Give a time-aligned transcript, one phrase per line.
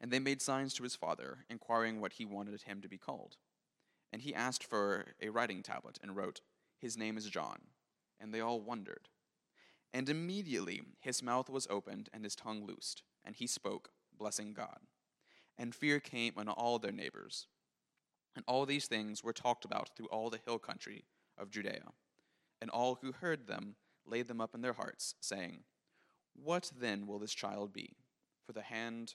[0.00, 3.36] And they made signs to his father, inquiring what he wanted him to be called.
[4.12, 6.40] And he asked for a writing tablet and wrote,
[6.78, 7.58] His name is John.
[8.18, 9.08] And they all wondered.
[9.92, 14.78] And immediately his mouth was opened and his tongue loosed, and he spoke, blessing God.
[15.58, 17.46] And fear came on all their neighbors.
[18.36, 21.04] And all these things were talked about through all the hill country
[21.36, 21.92] of Judea.
[22.60, 23.76] And all who heard them
[24.06, 25.64] laid them up in their hearts, saying,
[26.34, 27.96] What then will this child be?
[28.46, 29.14] For the hand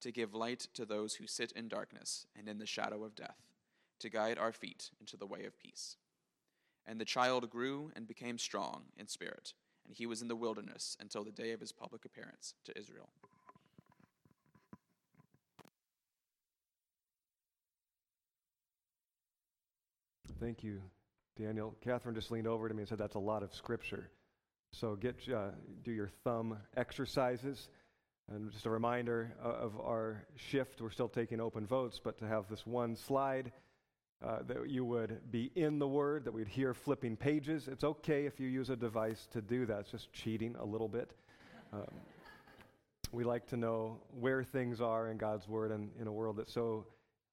[0.00, 3.38] to give light to those who sit in darkness and in the shadow of death,
[4.00, 5.96] to guide our feet into the way of peace.
[6.86, 9.54] And the child grew and became strong in spirit,
[9.86, 13.10] and he was in the wilderness until the day of his public appearance to Israel.
[20.40, 20.80] Thank you,
[21.36, 21.74] Daniel.
[21.80, 24.08] Catherine just leaned over to me and said that's a lot of scripture.
[24.72, 25.50] So get uh,
[25.82, 27.68] do your thumb exercises.
[28.30, 32.46] And just a reminder of our shift, we're still taking open votes, but to have
[32.50, 33.50] this one slide
[34.22, 37.68] uh, that you would be in the Word, that we'd hear flipping pages.
[37.68, 40.88] It's okay if you use a device to do that, it's just cheating a little
[40.88, 41.10] bit.
[41.72, 41.86] Um,
[43.12, 46.52] we like to know where things are in God's Word, and in a world that's
[46.52, 46.84] so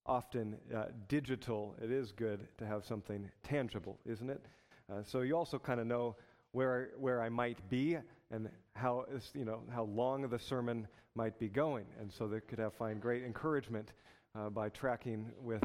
[0.05, 4.45] often uh, digital, it is good to have something tangible, isn't it?
[4.89, 6.15] Uh, so you also kind of know
[6.53, 7.97] where, where I might be
[8.35, 11.85] and how, you know, how long the sermon might be going.
[11.99, 13.93] And so they could have, find great encouragement
[14.37, 15.63] uh, by tracking with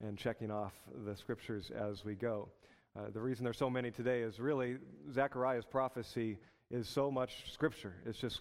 [0.00, 0.72] and checking off
[1.04, 2.48] the scriptures as we go.
[2.98, 4.78] Uh, the reason there's so many today is really
[5.12, 6.38] Zechariah's prophecy
[6.70, 7.94] is so much scripture.
[8.06, 8.40] It's just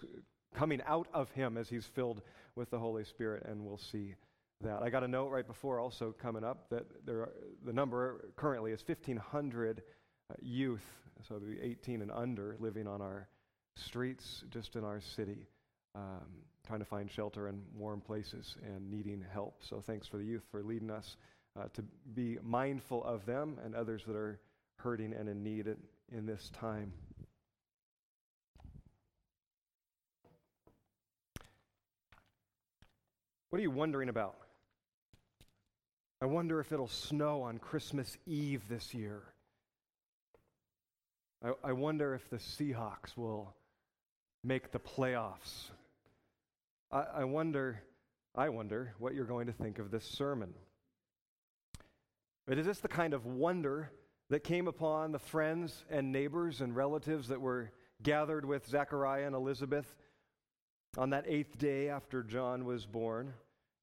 [0.55, 2.21] coming out of him as he's filled
[2.55, 4.15] with the Holy Spirit, and we'll see
[4.61, 4.81] that.
[4.81, 7.33] I got a note right before also coming up that there are,
[7.65, 9.81] the number currently is 1,500
[10.29, 10.85] uh, youth,
[11.27, 13.27] so the 18 and under, living on our
[13.77, 15.47] streets just in our city,
[15.95, 16.25] um,
[16.65, 19.61] trying to find shelter and warm places and needing help.
[19.61, 21.17] So thanks for the youth for leading us
[21.59, 21.83] uh, to
[22.13, 24.39] be mindful of them and others that are
[24.77, 25.77] hurting and in need in,
[26.11, 26.93] in this time.
[33.49, 34.35] What are you wondering about?
[36.21, 39.21] I wonder if it'll snow on Christmas Eve this year.
[41.43, 43.53] I, I wonder if the Seahawks will
[44.47, 45.71] make the playoffs.
[46.89, 47.83] I, I wonder,
[48.33, 50.53] I wonder what you're going to think of this sermon.
[52.45, 53.91] But is this the kind of wonder
[54.29, 57.71] that came upon the friends and neighbors and relatives that were
[58.01, 59.93] gathered with Zechariah and Elizabeth
[60.97, 63.33] on that eighth day after John was born?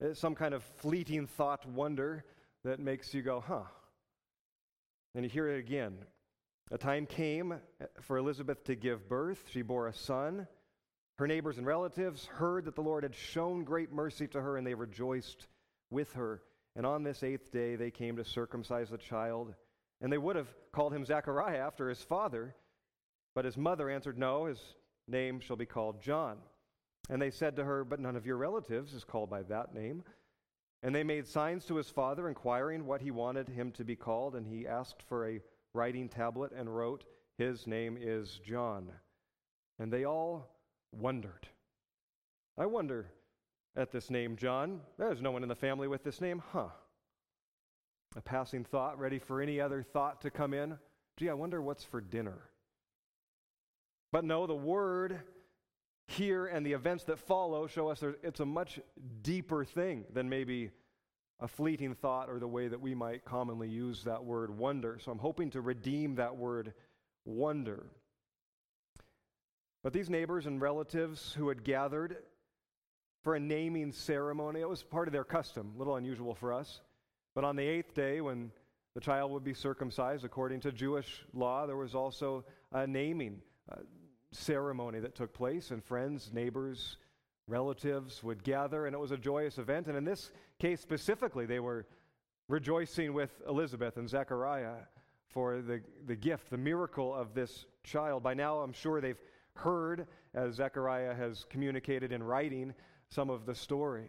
[0.00, 2.24] It's some kind of fleeting thought wonder
[2.64, 3.64] that makes you go, huh.
[5.14, 5.98] And you hear it again
[6.70, 7.54] a time came
[8.00, 9.44] for Elizabeth to give birth.
[9.52, 10.46] She bore a son.
[11.16, 14.66] Her neighbors and relatives heard that the Lord had shown great mercy to her, and
[14.66, 15.46] they rejoiced
[15.90, 16.42] with her.
[16.74, 19.54] And on this eighth day, they came to circumcise the child.
[20.00, 22.56] And they would have called him Zechariah after his father,
[23.34, 24.58] but his mother answered, No, his
[25.06, 26.38] name shall be called John.
[27.08, 30.02] And they said to her, But none of your relatives is called by that name.
[30.82, 34.34] And they made signs to his father, inquiring what he wanted him to be called,
[34.34, 35.40] and he asked for a
[35.72, 37.04] writing tablet and wrote,
[37.38, 38.90] His name is John.
[39.78, 40.53] And they all
[40.96, 41.48] wondered.
[42.56, 43.10] I wonder
[43.76, 44.80] at this name, John.
[44.98, 46.68] There's no one in the family with this name, huh?
[48.16, 50.78] a passing thought, ready for any other thought to come in.
[51.16, 52.50] Gee, I wonder what's for dinner.
[54.12, 55.20] But no, the word
[56.06, 58.78] here and the events that follow show us it's a much
[59.22, 60.70] deeper thing than maybe
[61.40, 64.98] a fleeting thought or the way that we might commonly use that word wonder.
[65.02, 66.74] So I'm hoping to redeem that word
[67.24, 67.86] wonder.
[69.84, 72.16] But these neighbors and relatives who had gathered
[73.22, 76.80] for a naming ceremony, it was part of their custom, a little unusual for us.
[77.34, 78.50] But on the eighth day, when
[78.94, 83.76] the child would be circumcised, according to Jewish law, there was also a naming uh,
[84.32, 86.96] ceremony that took place, and friends, neighbors,
[87.46, 89.86] relatives would gather, and it was a joyous event.
[89.86, 91.86] And in this case specifically, they were
[92.48, 94.76] rejoicing with Elizabeth and Zechariah
[95.28, 98.22] for the, the gift, the miracle of this child.
[98.22, 99.20] By now, I'm sure they've
[99.56, 102.74] heard, as Zechariah has communicated in writing,
[103.08, 104.08] some of the story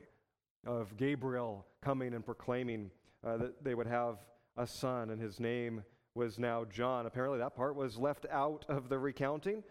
[0.65, 2.89] of Gabriel coming and proclaiming
[3.23, 4.17] uh, that they would have
[4.57, 5.83] a son, and his name
[6.15, 7.05] was now John.
[7.05, 9.63] Apparently, that part was left out of the recounting.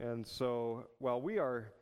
[0.00, 1.72] And so, while we are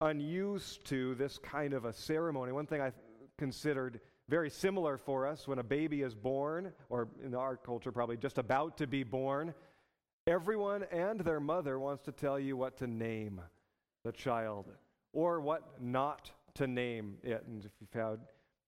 [0.00, 2.92] unused to this kind of a ceremony, one thing I
[3.38, 8.16] considered very similar for us when a baby is born, or in our culture, probably
[8.16, 9.54] just about to be born,
[10.28, 13.40] everyone and their mother wants to tell you what to name
[14.04, 14.66] the child
[15.12, 17.44] or what not to name it.
[17.46, 18.18] And if you've had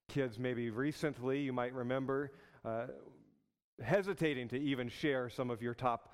[0.09, 2.31] kids maybe recently, you might remember
[2.65, 2.87] uh,
[3.83, 6.13] hesitating to even share some of your top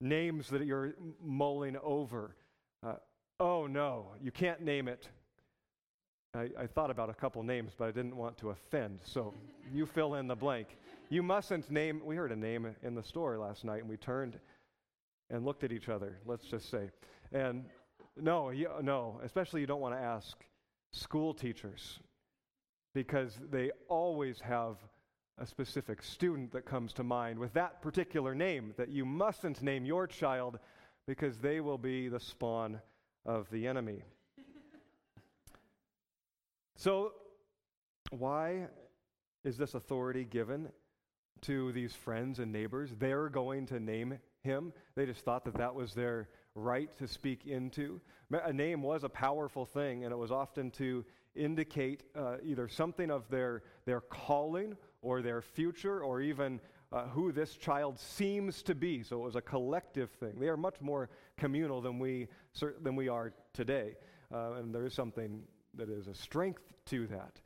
[0.00, 2.34] names that you're mulling over.
[2.82, 2.94] Uh,
[3.40, 5.08] oh no, you can't name it.
[6.34, 9.34] I, I, thought about a couple names, but I didn't want to offend, so
[9.72, 10.76] you fill in the blank.
[11.08, 14.38] You mustn't name, we heard a name in the store last night, and we turned
[15.30, 16.90] and looked at each other, let's just say.
[17.32, 17.64] And
[18.16, 20.36] no, you, no, especially you don't want to ask
[20.92, 22.00] school teachers
[22.94, 24.76] because they always have
[25.38, 29.84] a specific student that comes to mind with that particular name that you mustn't name
[29.84, 30.58] your child
[31.06, 32.80] because they will be the spawn
[33.24, 34.02] of the enemy.
[36.76, 37.12] so,
[38.10, 38.66] why
[39.44, 40.68] is this authority given
[41.42, 42.90] to these friends and neighbors?
[42.98, 44.72] They're going to name him.
[44.94, 48.00] They just thought that that was their right to speak into.
[48.30, 51.04] A name was a powerful thing, and it was often to
[51.34, 56.60] indicate uh, either something of their, their calling or their future or even
[56.92, 59.02] uh, who this child seems to be.
[59.02, 60.34] So it was a collective thing.
[60.38, 62.28] They are much more communal than we,
[62.82, 63.96] than we are today.
[64.32, 65.42] Uh, and there is something
[65.74, 67.40] that is a strength to that.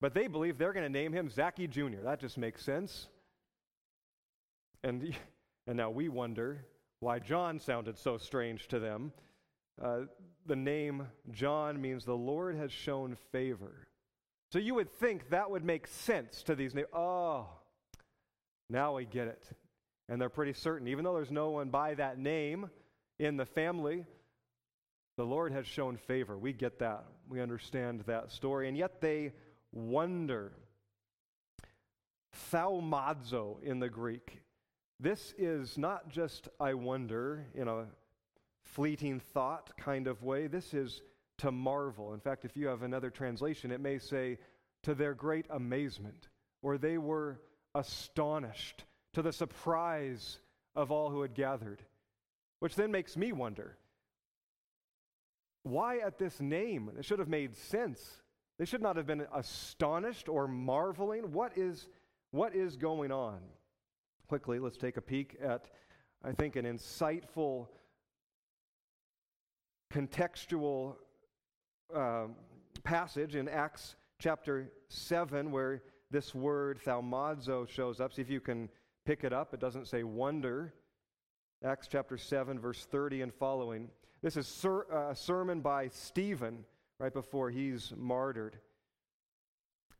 [0.00, 2.02] But they believe they're going to name him Zachy Jr.
[2.04, 3.08] That just makes sense.
[4.84, 5.14] And,
[5.68, 6.64] and now we wonder
[7.00, 9.12] why John sounded so strange to them.
[9.80, 10.00] Uh,
[10.46, 13.86] the name John means the Lord has shown favor.
[14.50, 16.88] So you would think that would make sense to these names.
[16.94, 17.48] Oh,
[18.70, 19.44] now we get it.
[20.08, 22.70] And they're pretty certain, even though there's no one by that name
[23.18, 24.06] in the family,
[25.18, 26.38] the Lord has shown favor.
[26.38, 27.04] We get that.
[27.28, 28.68] We understand that story.
[28.68, 29.32] And yet they
[29.72, 30.52] wonder.
[32.50, 34.40] Thaumazo in the Greek.
[35.00, 37.86] This is not just, I wonder, in a
[38.62, 40.48] fleeting thought kind of way.
[40.48, 41.02] This is
[41.38, 42.14] to marvel.
[42.14, 44.38] In fact, if you have another translation, it may say,
[44.82, 46.28] to their great amazement,
[46.62, 47.40] or they were
[47.74, 50.38] astonished to the surprise
[50.74, 51.82] of all who had gathered.
[52.60, 53.76] Which then makes me wonder
[55.62, 56.90] why at this name?
[56.98, 58.00] It should have made sense.
[58.58, 61.32] They should not have been astonished or marveling.
[61.32, 61.88] What is,
[62.30, 63.38] what is going on?
[64.28, 65.70] Quickly, let's take a peek at,
[66.22, 67.68] I think, an insightful,
[69.90, 70.96] contextual
[71.94, 72.26] uh,
[72.84, 78.12] passage in Acts chapter 7 where this word thaumazo shows up.
[78.12, 78.68] See if you can
[79.06, 79.54] pick it up.
[79.54, 80.74] It doesn't say wonder.
[81.64, 83.88] Acts chapter 7, verse 30 and following.
[84.22, 86.66] This is uh, a sermon by Stephen
[87.00, 88.58] right before he's martyred.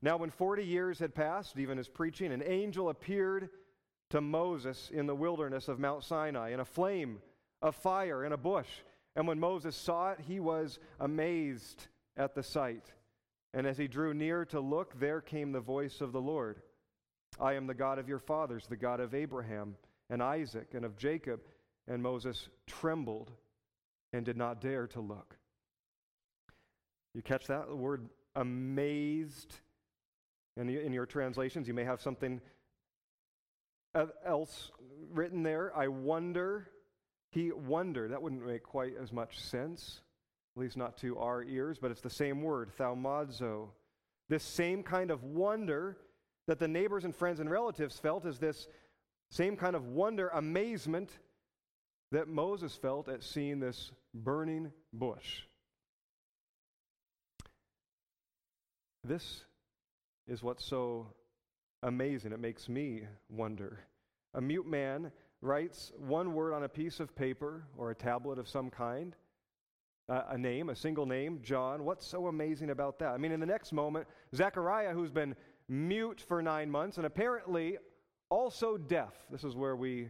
[0.02, 3.48] Now, when 40 years had passed, Stephen is preaching, an angel appeared
[4.10, 7.18] to Moses in the wilderness of Mount Sinai in a flame
[7.60, 8.68] of fire in a bush.
[9.16, 12.92] And when Moses saw it, he was amazed at the sight.
[13.54, 16.62] And as he drew near to look, there came the voice of the Lord
[17.40, 19.76] I am the God of your fathers, the God of Abraham
[20.10, 21.40] and Isaac and of Jacob.
[21.86, 23.30] And Moses trembled
[24.12, 25.36] and did not dare to look.
[27.14, 27.68] You catch that?
[27.68, 29.54] The word amazed.
[30.56, 32.40] And in your translations, you may have something
[33.94, 34.70] else
[35.12, 35.72] written there.
[35.76, 36.70] I wonder.
[37.32, 38.12] He wondered.
[38.12, 40.00] That wouldn't make quite as much sense
[40.58, 43.68] at least not to our ears, but it's the same word, thaumazo.
[44.28, 45.96] This same kind of wonder
[46.48, 48.66] that the neighbors and friends and relatives felt is this
[49.30, 51.10] same kind of wonder, amazement
[52.10, 55.42] that Moses felt at seeing this burning bush.
[59.04, 59.44] This
[60.26, 61.06] is what's so
[61.82, 62.32] amazing.
[62.32, 63.80] It makes me wonder.
[64.34, 68.48] A mute man writes one word on a piece of paper or a tablet of
[68.48, 69.14] some kind,
[70.08, 71.84] uh, a name, a single name, John.
[71.84, 73.08] What's so amazing about that?
[73.08, 75.36] I mean, in the next moment, Zechariah, who's been
[75.68, 77.78] mute for nine months and apparently
[78.30, 79.12] also deaf.
[79.30, 80.08] This is where we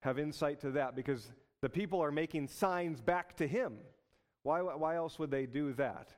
[0.00, 3.78] have insight to that because the people are making signs back to him.
[4.42, 6.14] Why, why else would they do that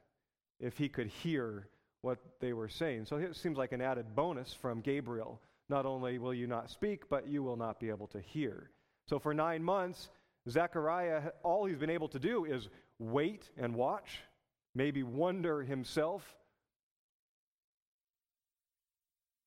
[0.58, 1.68] if he could hear
[2.02, 3.06] what they were saying?
[3.06, 5.40] So it seems like an added bonus from Gabriel.
[5.68, 8.70] Not only will you not speak, but you will not be able to hear.
[9.06, 10.08] So for nine months,
[10.48, 14.20] Zechariah, all he's been able to do is wait and watch,
[14.74, 16.22] maybe wonder himself.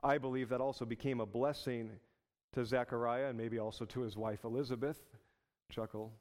[0.03, 1.91] I believe that also became a blessing
[2.53, 4.99] to Zechariah and maybe also to his wife Elizabeth
[5.71, 6.11] chuckle.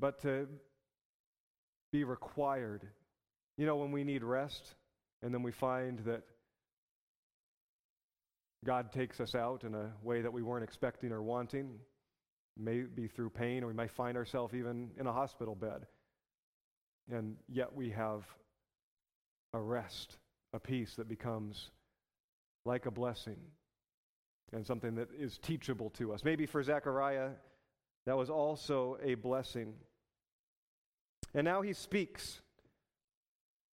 [0.00, 0.48] But to
[1.92, 2.86] be required.
[3.58, 4.76] You know, when we need rest,
[5.20, 6.22] and then we find that
[8.64, 11.74] God takes us out in a way that we weren't expecting or wanting,
[12.56, 15.86] maybe through pain, or we might find ourselves even in a hospital bed.
[17.10, 18.24] And yet we have
[19.52, 20.18] a rest,
[20.52, 21.70] a peace that becomes
[22.64, 23.38] like a blessing
[24.52, 26.22] and something that is teachable to us.
[26.22, 27.30] Maybe for Zechariah,
[28.06, 29.74] that was also a blessing.
[31.34, 32.40] And now he speaks.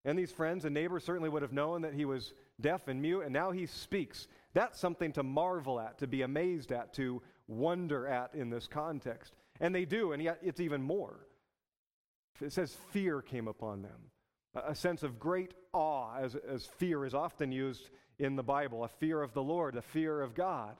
[0.05, 3.21] And these friends and neighbors certainly would have known that he was deaf and mute,
[3.21, 4.27] and now he speaks.
[4.53, 9.33] That's something to marvel at, to be amazed at, to wonder at in this context.
[9.59, 11.25] And they do, and yet it's even more.
[12.39, 14.11] It says fear came upon them,
[14.53, 18.87] a sense of great awe, as, as fear is often used in the Bible a
[18.87, 20.75] fear of the Lord, a fear of God.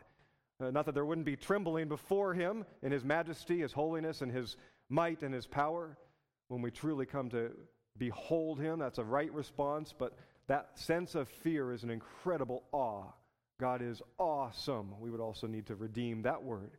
[0.60, 4.32] Uh, not that there wouldn't be trembling before him in his majesty, his holiness, and
[4.32, 4.56] his
[4.90, 5.98] might and his power.
[6.48, 7.52] When we truly come to
[7.98, 10.14] behold him, that's a right response, but
[10.48, 13.06] that sense of fear is an incredible awe.
[13.60, 15.00] God is awesome.
[15.00, 16.72] We would also need to redeem that word.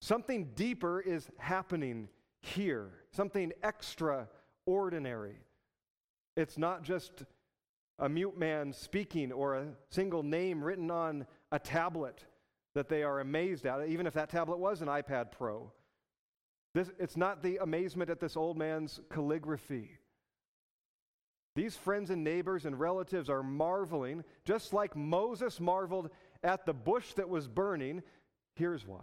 [0.00, 2.08] Something deeper is happening
[2.40, 5.36] here, something extraordinary.
[6.36, 7.24] It's not just
[7.98, 12.24] a mute man speaking or a single name written on a tablet
[12.74, 15.72] that they are amazed at, even if that tablet was an iPad Pro.
[16.78, 19.98] This, it's not the amazement at this old man's calligraphy.
[21.56, 26.08] These friends and neighbors and relatives are marveling, just like Moses marveled
[26.44, 28.04] at the bush that was burning.
[28.54, 29.02] Here's why.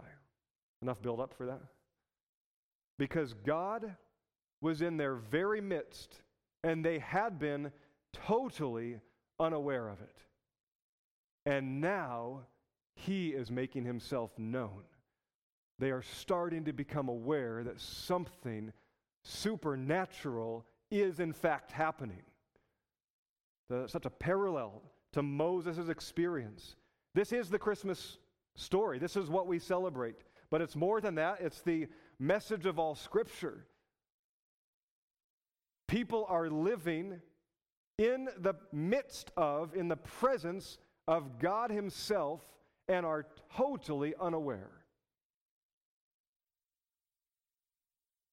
[0.80, 1.60] Enough build up for that?
[2.98, 3.94] Because God
[4.62, 6.22] was in their very midst,
[6.64, 7.72] and they had been
[8.14, 9.00] totally
[9.38, 10.16] unaware of it.
[11.44, 12.46] And now
[12.94, 14.84] he is making himself known.
[15.78, 18.72] They are starting to become aware that something
[19.22, 22.22] supernatural is in fact happening.
[23.68, 26.76] The, such a parallel to Moses' experience.
[27.14, 28.18] This is the Christmas
[28.54, 28.98] story.
[28.98, 30.16] This is what we celebrate.
[30.50, 33.66] But it's more than that, it's the message of all Scripture.
[35.88, 37.20] People are living
[37.98, 40.78] in the midst of, in the presence
[41.08, 42.42] of God Himself
[42.88, 44.70] and are totally unaware.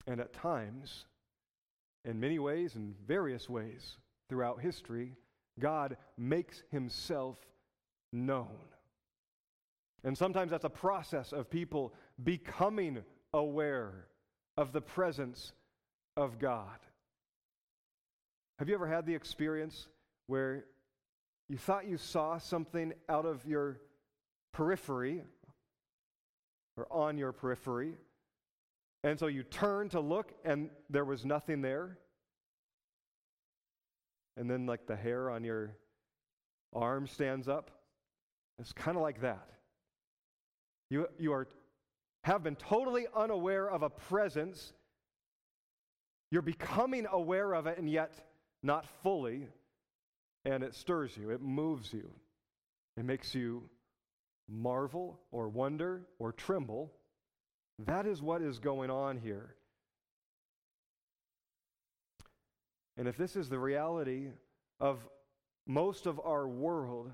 [0.08, 1.06] And at times,
[2.06, 3.98] in many ways, in various ways
[4.30, 5.16] throughout history,
[5.60, 7.38] God makes himself
[8.12, 8.58] known.
[10.04, 11.94] And sometimes that's a process of people
[12.24, 14.08] becoming aware
[14.58, 15.54] of the presence
[16.18, 16.80] of God.
[18.60, 19.88] Have you ever had the experience
[20.28, 20.66] where
[21.50, 23.80] you thought you saw something out of your
[24.54, 25.24] periphery
[26.78, 27.96] or on your periphery.
[29.04, 31.98] And so you turn to look and there was nothing there.
[34.38, 35.76] And then, like the hair on your
[36.74, 37.70] arm stands up.
[38.60, 39.48] It's kind of like that.
[40.90, 41.48] You, you are,
[42.24, 44.74] have been totally unaware of a presence.
[46.32, 48.14] You're becoming aware of it, and yet
[48.64, 49.48] not fully.
[50.46, 52.10] And it stirs you, it moves you,
[52.98, 53.64] it makes you
[54.50, 56.92] marvel or wonder or tremble.
[57.80, 59.56] That is what is going on here.
[62.98, 64.28] And if this is the reality
[64.80, 65.00] of
[65.66, 67.12] most of our world,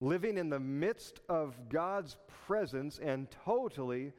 [0.00, 2.16] living in the midst of God's
[2.46, 4.12] presence and totally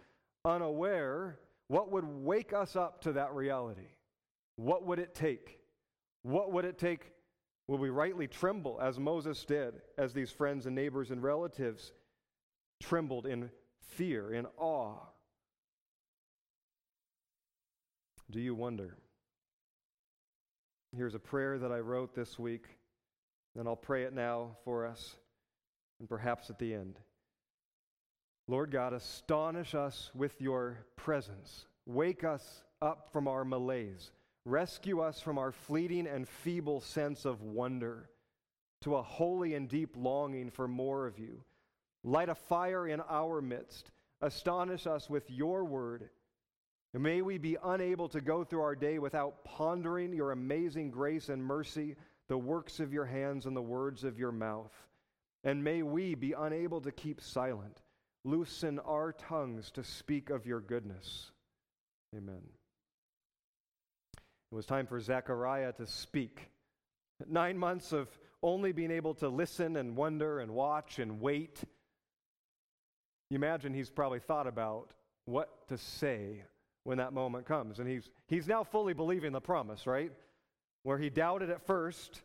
[0.45, 3.89] unaware, what would wake us up to that reality?
[4.55, 5.59] What would it take?
[6.21, 7.13] What would it take
[7.67, 11.93] Will we rightly tremble as Moses did, as these friends and neighbors and relatives
[12.81, 13.49] trembled in
[13.79, 14.99] fear, in awe?
[18.31, 18.97] Do you wonder?
[20.95, 22.67] Here's a prayer that I wrote this week,
[23.57, 25.15] and I'll pray it now for us,
[25.99, 26.99] and perhaps at the end.
[28.47, 31.65] Lord God, astonish us with your presence.
[31.85, 34.11] Wake us up from our malaise.
[34.45, 38.09] Rescue us from our fleeting and feeble sense of wonder
[38.81, 41.41] to a holy and deep longing for more of you.
[42.03, 43.91] Light a fire in our midst.
[44.21, 46.09] Astonish us with your word.
[46.93, 51.29] And may we be unable to go through our day without pondering your amazing grace
[51.29, 51.95] and mercy,
[52.27, 54.71] the works of your hands and the words of your mouth.
[55.43, 57.81] And may we be unable to keep silent.
[58.23, 61.31] Loosen our tongues to speak of your goodness.
[62.15, 62.43] Amen.
[64.51, 66.51] It was time for Zechariah to speak.
[67.27, 68.07] Nine months of
[68.43, 71.59] only being able to listen and wonder and watch and wait.
[73.29, 74.93] You imagine he's probably thought about
[75.25, 76.43] what to say
[76.83, 77.79] when that moment comes.
[77.79, 80.11] And he's, he's now fully believing the promise, right?
[80.83, 82.21] Where he doubted at first,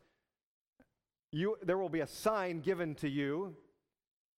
[1.33, 3.55] you, there will be a sign given to you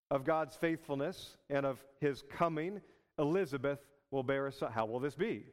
[0.09, 2.81] of God's faithfulness and of his coming.
[3.17, 3.79] Elizabeth
[4.11, 4.71] will bear a son.
[4.71, 5.45] How will this be?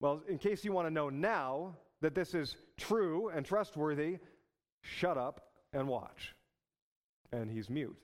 [0.00, 4.18] Well, in case you want to know now that this is true and trustworthy,
[4.82, 6.34] shut up and watch.
[7.32, 7.96] And he's mute.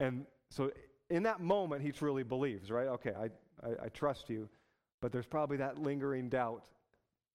[0.00, 0.70] And so
[1.10, 2.86] in that moment, he truly believes, right?
[2.88, 3.30] Okay, I,
[3.62, 4.48] I, I trust you.
[5.00, 6.64] But there's probably that lingering doubt.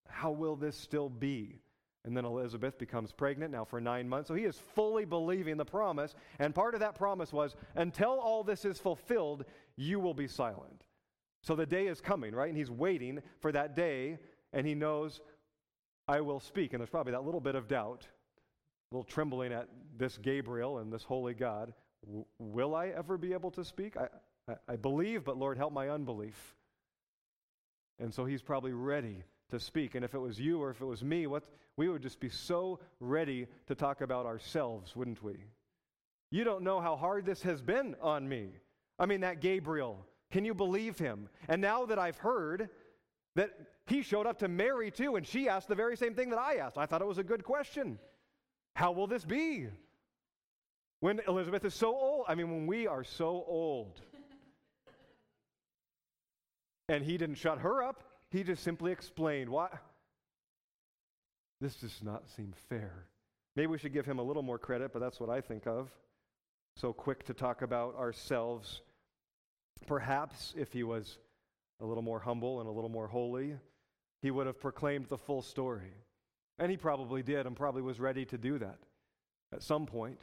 [0.08, 1.60] How will this still be?
[2.06, 4.28] And then Elizabeth becomes pregnant now for nine months.
[4.28, 6.16] So he is fully believing the promise.
[6.40, 9.46] And part of that promise was until all this is fulfilled,
[9.78, 10.84] you will be silent.
[11.42, 12.50] So the day is coming, right?
[12.50, 14.18] And he's waiting for that day,
[14.52, 15.22] and he knows,
[16.08, 16.74] I will speak.
[16.74, 18.06] And there's probably that little bit of doubt,
[18.92, 21.74] a little trembling at this Gabriel and this holy God.
[22.38, 23.96] Will I ever be able to speak?
[23.96, 24.08] I,
[24.48, 26.56] I, I believe, but Lord, help my unbelief.
[28.00, 29.96] And so he's probably ready to speak.
[29.96, 31.44] And if it was you or if it was me, what,
[31.78, 35.36] we would just be so ready to talk about ourselves, wouldn't we?
[36.32, 38.50] You don't know how hard this has been on me.
[38.98, 41.30] I mean, that Gabriel can you believe him?
[41.48, 42.70] And now that I've heard
[43.36, 43.52] that
[43.86, 46.56] he showed up to Mary too, and she asked the very same thing that I
[46.56, 48.00] asked, I thought it was a good question.
[48.76, 49.68] How will this be?
[51.02, 54.02] When Elizabeth is so old, I mean, when we are so old.
[56.90, 59.74] And he didn't shut her up, he just simply explained, What?
[61.62, 63.06] This does not seem fair.
[63.56, 65.90] Maybe we should give him a little more credit, but that's what I think of.
[66.76, 68.82] So quick to talk about ourselves
[69.88, 71.18] Perhaps if he was
[71.82, 73.56] a little more humble and a little more holy,
[74.22, 75.94] he would have proclaimed the full story.
[76.60, 78.78] And he probably did and probably was ready to do that
[79.54, 80.20] at some point.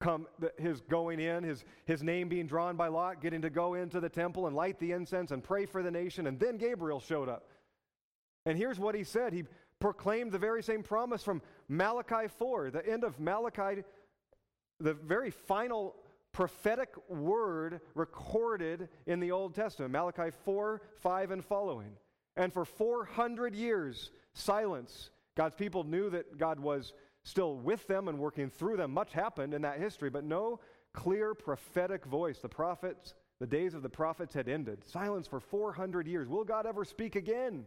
[0.00, 3.98] Come, his going in, his, his name being drawn by Lot, getting to go into
[3.98, 6.28] the temple and light the incense and pray for the nation.
[6.28, 7.48] And then Gabriel showed up.
[8.46, 9.44] And here's what he said he
[9.80, 13.82] proclaimed the very same promise from Malachi 4, the end of Malachi,
[14.80, 15.96] the very final
[16.32, 21.90] prophetic word recorded in the Old Testament Malachi 4, 5, and following.
[22.36, 25.10] And for 400 years, silence.
[25.36, 26.92] God's people knew that God was
[27.28, 28.92] still with them and working through them.
[28.92, 30.60] Much happened in that history, but no
[30.92, 32.38] clear prophetic voice.
[32.38, 34.84] The prophets, the days of the prophets had ended.
[34.84, 36.28] Silence for 400 years.
[36.28, 37.66] Will God ever speak again?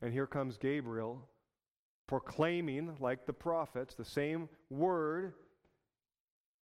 [0.00, 1.28] And here comes Gabriel
[2.08, 5.34] proclaiming, like the prophets, the same word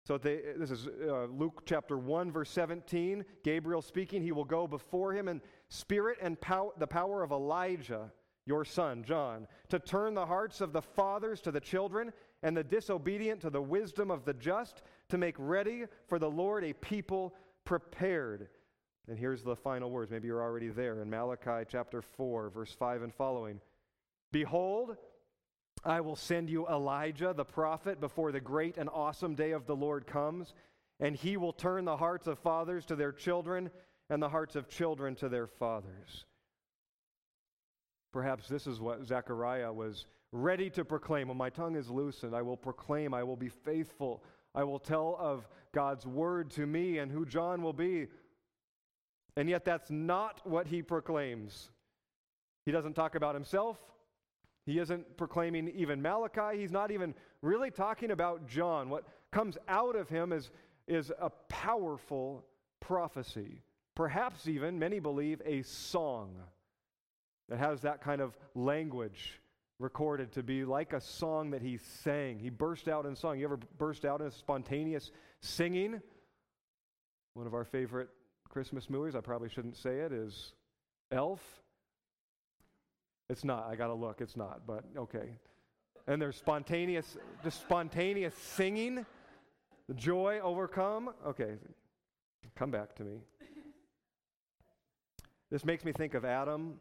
[0.09, 3.23] so they, this is uh, Luke chapter 1, verse 17.
[3.43, 8.11] Gabriel speaking, he will go before him in spirit and pow- the power of Elijah,
[8.45, 12.63] your son, John, to turn the hearts of the fathers to the children and the
[12.63, 17.35] disobedient to the wisdom of the just, to make ready for the Lord a people
[17.65, 18.47] prepared.
[19.07, 20.11] And here's the final words.
[20.11, 23.59] Maybe you're already there in Malachi chapter 4, verse 5 and following.
[24.31, 24.95] Behold,
[25.83, 29.75] I will send you Elijah the prophet before the great and awesome day of the
[29.75, 30.53] Lord comes,
[30.99, 33.71] and he will turn the hearts of fathers to their children
[34.09, 36.25] and the hearts of children to their fathers.
[38.11, 41.27] Perhaps this is what Zechariah was ready to proclaim.
[41.27, 44.23] When my tongue is loosened, I will proclaim, I will be faithful.
[44.55, 48.07] I will tell of God's word to me and who John will be.
[49.37, 51.69] And yet, that's not what he proclaims.
[52.65, 53.77] He doesn't talk about himself.
[54.65, 56.59] He isn't proclaiming even Malachi.
[56.59, 58.89] He's not even really talking about John.
[58.89, 60.51] What comes out of him is,
[60.87, 62.43] is a powerful
[62.79, 63.61] prophecy.
[63.95, 66.35] Perhaps even, many believe, a song
[67.49, 69.41] that has that kind of language
[69.79, 72.37] recorded to be like a song that he sang.
[72.39, 73.39] He burst out in song.
[73.39, 76.01] You ever burst out in spontaneous singing?
[77.33, 78.09] One of our favorite
[78.49, 80.53] Christmas movies, I probably shouldn't say it, is
[81.11, 81.41] Elf.
[83.29, 83.67] It's not.
[83.69, 84.21] I got to look.
[84.21, 85.37] It's not, but okay.
[86.07, 89.05] And there's spontaneous, just spontaneous singing.
[89.87, 91.11] The joy overcome.
[91.25, 91.53] Okay,
[92.55, 93.21] come back to me.
[95.51, 96.79] This makes me think of Adam,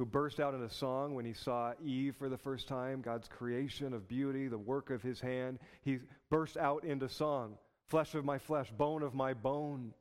[0.00, 3.28] who burst out in a song when he saw Eve for the first time, God's
[3.28, 5.58] creation of beauty, the work of his hand.
[5.82, 5.98] He
[6.30, 9.92] burst out into song flesh of my flesh, bone of my bone.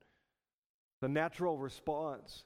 [1.01, 2.45] The natural response.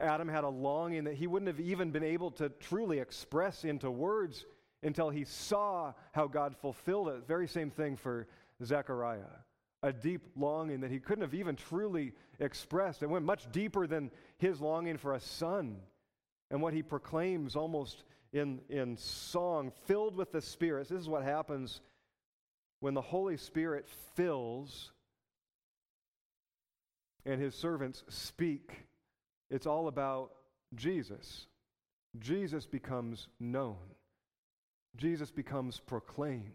[0.00, 3.92] Adam had a longing that he wouldn't have even been able to truly express into
[3.92, 4.44] words
[4.82, 7.28] until he saw how God fulfilled it.
[7.28, 8.26] Very same thing for
[8.64, 9.38] Zechariah.
[9.84, 13.04] A deep longing that he couldn't have even truly expressed.
[13.04, 15.76] It went much deeper than his longing for a son
[16.50, 20.88] and what he proclaims almost in, in song, filled with the Spirit.
[20.88, 21.80] This is what happens
[22.80, 24.92] when the Holy Spirit fills
[27.24, 28.86] and his servants speak.
[29.50, 30.30] It's all about
[30.74, 31.46] Jesus.
[32.18, 33.76] Jesus becomes known,
[34.96, 36.52] Jesus becomes proclaimed.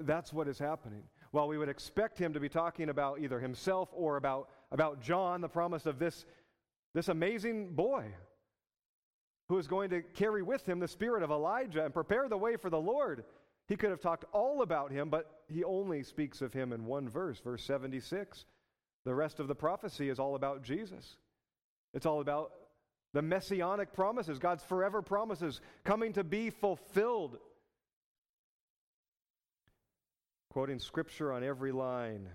[0.00, 1.02] That's what is happening.
[1.30, 5.40] While we would expect him to be talking about either himself or about, about John,
[5.40, 6.24] the promise of this,
[6.94, 8.06] this amazing boy
[9.48, 12.56] who is going to carry with him the spirit of Elijah and prepare the way
[12.56, 13.24] for the Lord.
[13.68, 17.08] He could have talked all about him, but he only speaks of him in one
[17.08, 18.44] verse, verse 76.
[19.04, 21.16] The rest of the prophecy is all about Jesus.
[21.92, 22.52] It's all about
[23.12, 27.38] the messianic promises, God's forever promises coming to be fulfilled.
[30.50, 32.28] Quoting scripture on every line,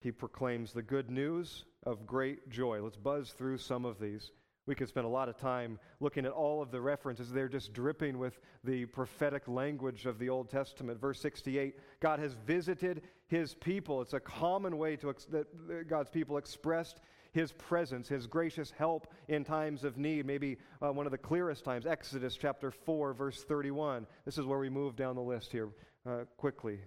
[0.00, 2.82] he proclaims the good news of great joy.
[2.82, 4.30] Let's buzz through some of these.
[4.66, 7.30] We could spend a lot of time looking at all of the references.
[7.30, 11.00] They're just dripping with the prophetic language of the Old Testament.
[11.00, 14.00] Verse 68 God has visited his people.
[14.00, 17.00] It's a common way to ex- that God's people expressed
[17.32, 20.24] his presence, his gracious help in times of need.
[20.24, 24.06] Maybe uh, one of the clearest times, Exodus chapter 4, verse 31.
[24.24, 25.68] This is where we move down the list here
[26.06, 26.78] uh, quickly.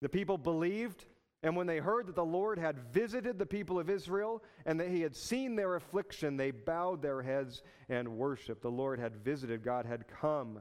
[0.00, 1.04] The people believed
[1.46, 4.88] and when they heard that the Lord had visited the people of Israel and that
[4.88, 8.62] he had seen their affliction, they bowed their heads and worshiped.
[8.62, 10.60] The Lord had visited, God had come.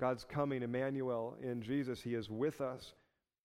[0.00, 2.02] God's coming, Emmanuel, in Jesus.
[2.02, 2.94] He is with us.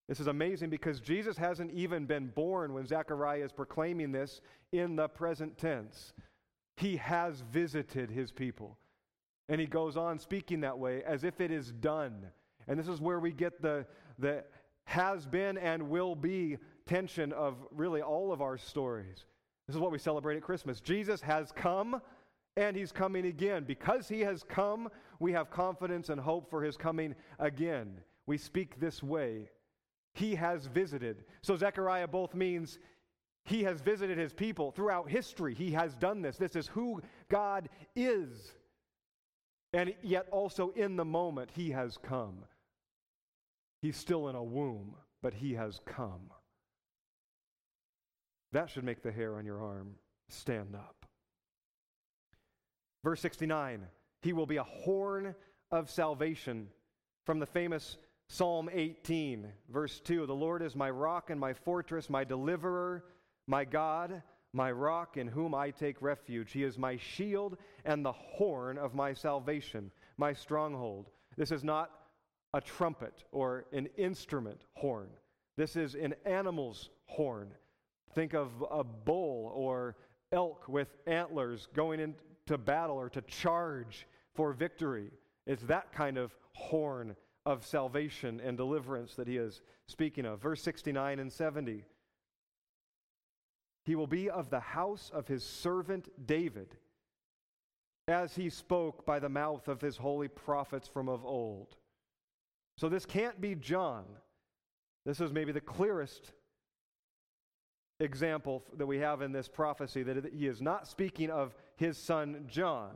[0.08, 4.42] This is amazing because Jesus hasn't even been born when Zechariah is proclaiming this
[4.72, 6.14] in the present tense.
[6.76, 8.80] He has visited his people.
[9.48, 12.32] And he goes on speaking that way as if it is done.
[12.68, 13.86] And this is where we get the,
[14.18, 14.44] the
[14.88, 19.26] has been and will be tension of really all of our stories.
[19.68, 20.80] This is what we celebrate at Christmas.
[20.80, 22.02] Jesus has come
[22.56, 23.66] and he's coming again.
[23.66, 24.88] Because he has come,
[25.20, 28.00] we have confidence and hope for his coming again.
[28.28, 29.50] We speak this way.
[30.14, 31.26] He has visited.
[31.42, 32.80] So Zechariah both means
[33.44, 35.54] he has visited his people throughout history.
[35.54, 36.38] He has done this.
[36.38, 38.54] This is who God is.
[39.74, 42.46] And yet also in the moment, he has come.
[43.82, 46.32] He's still in a womb, but he has come.
[48.52, 49.96] That should make the hair on your arm
[50.30, 51.06] stand up.
[53.04, 53.86] Verse 69
[54.22, 55.36] He will be a horn
[55.72, 56.68] of salvation
[57.26, 57.98] from the famous
[58.30, 63.06] Psalm 18, verse 2 The Lord is my rock and my fortress, my deliverer,
[63.48, 64.22] my God,
[64.54, 66.52] my rock in whom I take refuge.
[66.52, 71.10] He is my shield and the horn of my salvation, my stronghold.
[71.38, 71.92] This is not
[72.54, 75.10] a trumpet or an instrument horn.
[75.58, 77.50] This is an animal's horn.
[78.14, 79.96] Think of a bull or
[80.32, 85.12] elk with antlers going into battle or to charge for victory.
[85.46, 90.42] It's that kind of horn of salvation and deliverance that he is speaking of.
[90.42, 91.86] Verse 69 and 70.
[93.86, 96.76] He will be of the house of his servant David,
[98.10, 101.78] as he spoke by the mouth of his holy prophets from of old.
[102.78, 104.06] So this can't be John.
[105.06, 106.34] This is maybe the clearest
[108.00, 112.46] example that we have in this prophecy that he is not speaking of his son
[112.48, 112.92] John.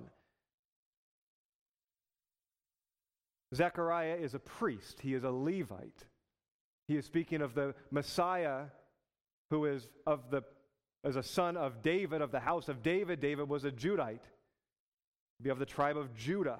[3.55, 6.05] Zechariah is a priest, he is a Levite.
[6.87, 8.65] He is speaking of the Messiah
[9.49, 10.43] who is of the
[11.03, 13.19] as a son of David of the house of David.
[13.19, 14.19] David was a Judite.
[15.41, 16.59] Be of the tribe of Judah.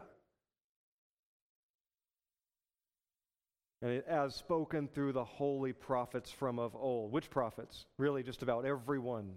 [3.82, 7.12] And as spoken through the holy prophets from of old.
[7.12, 7.86] Which prophets?
[7.98, 9.34] Really, just about everyone.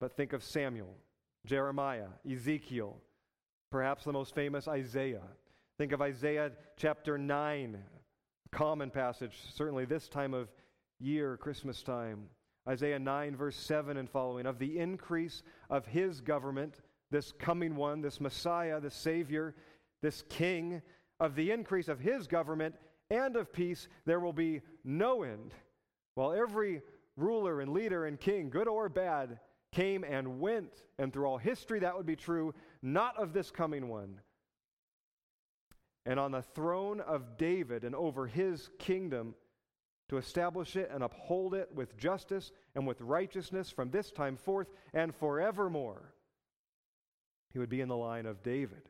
[0.00, 0.96] But think of Samuel,
[1.46, 2.96] Jeremiah, Ezekiel,
[3.70, 5.22] perhaps the most famous, Isaiah.
[5.78, 7.78] Think of Isaiah chapter 9,
[8.50, 10.48] common passage, certainly this time of
[11.00, 12.24] year, Christmas time.
[12.66, 16.80] Isaiah 9, verse 7 and following, of the increase of his government,
[17.10, 19.54] this coming one, this Messiah, this Savior,
[20.00, 20.80] this King,
[21.20, 22.74] of the increase of his government
[23.14, 25.54] and of peace, there will be no end.
[26.14, 26.82] While every
[27.16, 29.38] ruler and leader and king, good or bad,
[29.72, 33.88] came and went, and through all history that would be true, not of this coming
[33.88, 34.20] one.
[36.06, 39.34] And on the throne of David and over his kingdom,
[40.08, 44.68] to establish it and uphold it with justice and with righteousness from this time forth
[44.92, 46.12] and forevermore.
[47.52, 48.82] He would be in the line of David.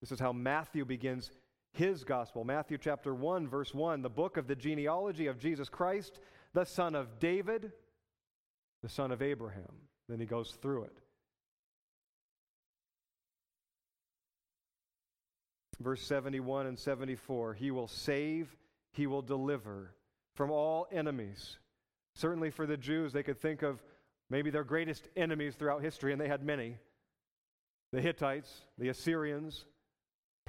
[0.00, 1.30] This is how Matthew begins
[1.72, 2.44] his gospel.
[2.44, 6.20] Matthew chapter 1, verse 1, the book of the genealogy of Jesus Christ,
[6.52, 7.72] the son of David,
[8.82, 9.72] the son of Abraham.
[10.08, 10.98] Then he goes through it.
[15.78, 18.54] Verse 71 and 74 He will save,
[18.92, 19.94] He will deliver
[20.34, 21.58] from all enemies.
[22.14, 23.82] Certainly for the Jews, they could think of
[24.28, 26.76] maybe their greatest enemies throughout history, and they had many
[27.92, 29.64] the Hittites, the Assyrians,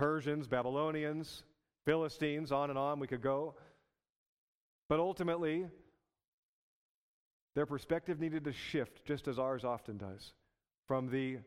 [0.02, 1.44] Persians, Babylonians,
[1.86, 3.54] Philistines, on and on we could go.
[4.90, 5.68] But ultimately,
[7.54, 10.34] their perspective needed to shift, just as ours often does,
[10.88, 11.38] from the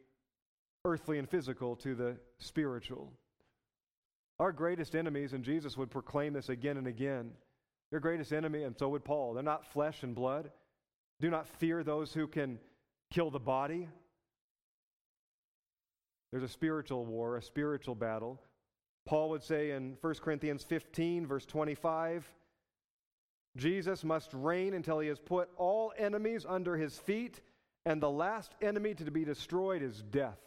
[0.85, 3.13] earthly and physical to the spiritual.
[4.39, 7.33] Our greatest enemies, and Jesus would proclaim this again and again,
[7.91, 10.53] your greatest enemy, and so would Paul, they're not flesh and blood.
[11.21, 12.61] Do not fear those who can
[13.11, 13.89] kill the body.
[16.35, 18.43] There's a spiritual war, a spiritual battle.
[19.07, 22.29] Paul would say in 1 Corinthians 15, verse 25,
[23.57, 27.41] Jesus must reign until he has put all enemies under his feet,
[27.87, 30.41] and the last enemy to be destroyed is death.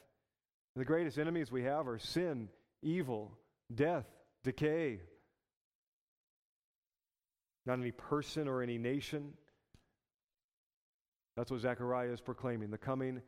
[0.76, 2.50] The greatest enemies we have are sin,
[2.82, 3.32] evil,
[3.73, 4.08] death,
[4.43, 5.00] decay.
[7.65, 9.36] Not any person or any nation.
[11.38, 13.21] That's what Zechariah is proclaiming the coming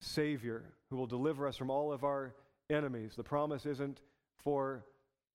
[0.00, 2.34] Savior who will deliver us from all of our
[2.68, 3.12] enemies.
[3.16, 4.00] The promise isn't
[4.38, 4.84] for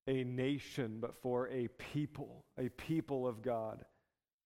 [0.07, 3.83] a nation, but for a people, a people of God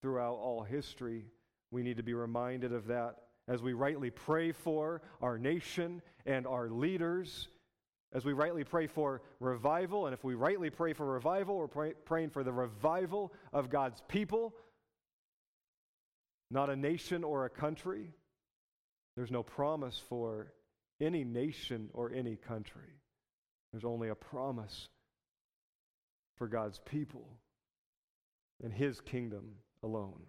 [0.03, 1.25] throughout all history.
[1.71, 3.17] We need to be reminded of that
[3.49, 7.49] as we rightly pray for our nation and our leaders,
[8.13, 10.07] as we rightly pray for revival.
[10.07, 14.03] And if we rightly pray for revival, we're pray- praying for the revival of God's
[14.07, 14.55] people,
[16.51, 18.11] not a nation or a country.
[19.17, 20.53] There's no promise for
[21.01, 23.01] any nation or any country.
[23.73, 24.89] There's only a promise
[26.37, 27.29] for God's people
[28.63, 30.21] and His kingdom alone.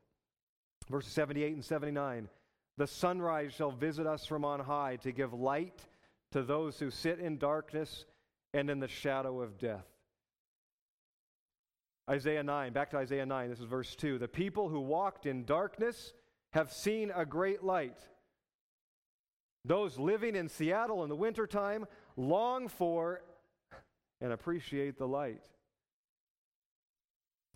[0.90, 2.30] Verses 78 and 79
[2.78, 5.82] The sunrise shall visit us from on high to give light
[6.32, 8.06] to those who sit in darkness
[8.54, 9.86] and in the shadow of death.
[12.10, 14.18] Isaiah 9, back to Isaiah 9, this is verse 2.
[14.18, 16.14] The people who walked in darkness
[16.54, 18.00] have seen a great light.
[19.70, 21.86] Those living in Seattle in the wintertime
[22.18, 23.22] long for
[24.20, 25.46] and appreciate the light.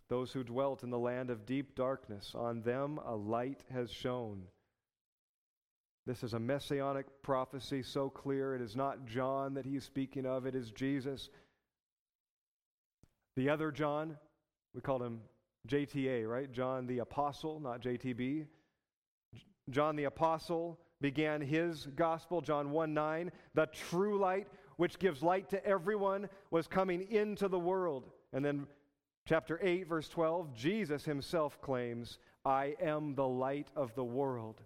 [0.09, 4.43] Those who dwelt in the land of deep darkness, on them a light has shone.
[6.05, 8.53] This is a messianic prophecy so clear.
[8.53, 11.31] It is not John that he's speaking of, it is Jesus.
[13.37, 14.17] The other John,
[14.75, 15.21] we called him
[15.67, 16.51] JTA, right?
[16.51, 18.45] John the Apostle, not JTB.
[19.71, 23.31] John the Apostle began his gospel, John 1 9.
[23.53, 28.09] The true light, which gives light to everyone, was coming into the world.
[28.31, 28.67] And then,
[29.27, 34.61] chapter 8, verse 12, Jesus himself claims, I am the light of the world.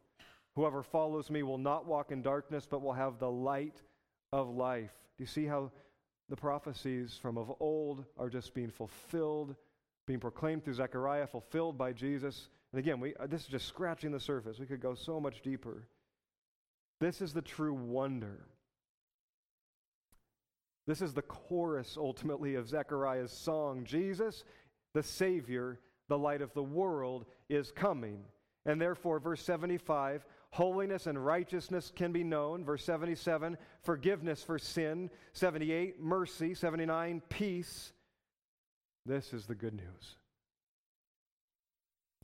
[0.56, 3.82] Whoever follows me will not walk in darkness, but will have the light
[4.34, 4.92] of life.
[5.18, 5.72] Do you see how
[6.30, 9.56] the prophecies from of old are just being fulfilled,
[10.06, 12.50] being proclaimed through Zechariah, fulfilled by Jesus?
[12.72, 14.60] And again, we, this is just scratching the surface.
[14.60, 15.88] We could go so much deeper.
[17.00, 18.48] This is the true wonder.
[20.88, 24.44] This is the chorus ultimately of Zechariah's song Jesus,
[24.94, 28.24] the Savior, the light of the world, is coming.
[28.66, 32.64] And therefore, verse 75, holiness and righteousness can be known.
[32.64, 35.10] Verse 77, forgiveness for sin.
[35.34, 36.54] 78, mercy.
[36.54, 37.92] 79, peace.
[39.06, 40.16] This is the good news.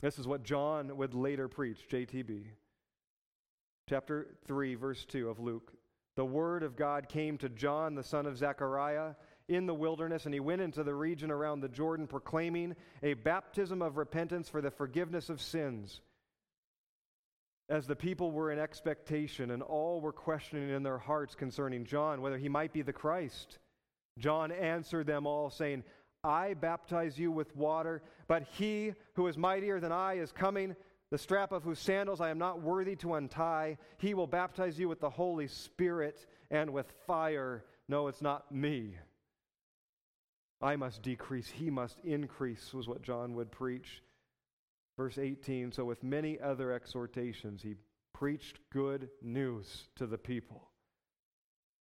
[0.00, 2.44] This is what John would later preach, JTB
[3.88, 5.72] chapter 3, verse 2 of Luke.
[6.16, 9.14] The word of God came to John, the son of Zechariah,
[9.48, 13.82] in the wilderness, and he went into the region around the Jordan, proclaiming a baptism
[13.82, 16.00] of repentance for the forgiveness of sins.
[17.68, 22.22] As the people were in expectation, and all were questioning in their hearts concerning John
[22.22, 23.58] whether he might be the Christ.
[24.18, 25.82] John answered them all, saying,
[26.22, 30.74] I baptize you with water, but he who is mightier than I is coming,
[31.14, 33.78] the strap of whose sandals I am not worthy to untie.
[33.98, 37.64] He will baptize you with the Holy Spirit and with fire.
[37.88, 38.96] No, it's not me.
[40.60, 44.02] I must decrease, he must increase, was what John would preach.
[44.96, 47.76] Verse 18 So, with many other exhortations, he
[48.12, 50.68] preached good news to the people.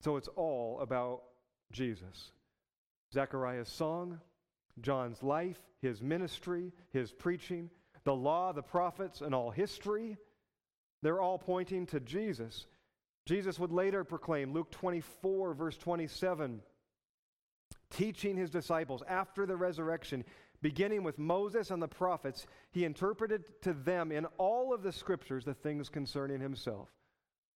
[0.01, 1.23] So, it's all about
[1.71, 2.33] Jesus.
[3.11, 4.19] Zechariah's song,
[4.79, 7.71] John's life, his ministry, his preaching,
[8.05, 10.17] the law, the prophets, and all history,
[11.01, 12.67] they're all pointing to Jesus.
[13.25, 16.61] Jesus would later proclaim, Luke 24, verse 27,
[17.89, 20.25] teaching his disciples after the resurrection,
[20.61, 25.45] beginning with Moses and the prophets, he interpreted to them in all of the scriptures
[25.45, 26.89] the things concerning himself.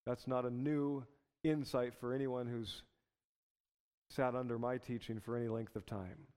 [0.05, 1.03] That's not a new
[1.43, 2.83] insight for anyone who's
[4.09, 6.27] sat under my teaching for any length of time.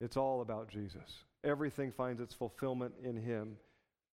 [0.00, 1.24] It's all about Jesus.
[1.46, 3.56] Everything finds its fulfillment in Him.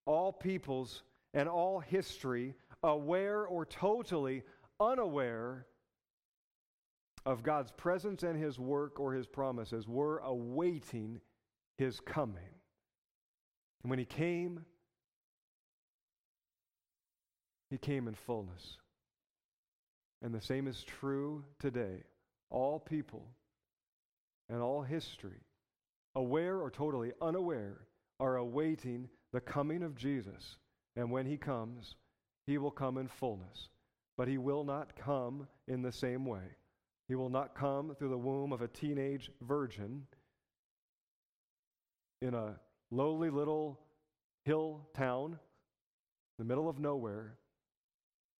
[0.06, 1.02] All peoples
[1.34, 4.44] and all history, aware or totally
[4.80, 5.66] unaware
[7.26, 11.20] of God's presence and His work or His promises, were awaiting
[11.78, 12.54] His coming.
[13.82, 14.64] And when He came,
[17.72, 18.78] He came in fullness.
[20.22, 22.04] And the same is true today
[22.52, 23.26] all people
[24.48, 25.42] and all history,
[26.16, 27.88] aware or totally unaware,
[28.20, 30.58] are awaiting the coming of Jesus.
[30.96, 31.96] And when he comes,
[32.46, 33.70] he will come in fullness.
[34.18, 36.44] But he will not come in the same way.
[37.08, 40.04] He will not come through the womb of a teenage virgin
[42.22, 42.56] in a
[42.92, 43.80] lowly little
[44.46, 45.38] hill town in
[46.38, 47.36] the middle of nowhere.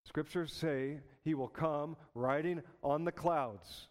[0.06, 3.88] Scriptures say he will come riding on the clouds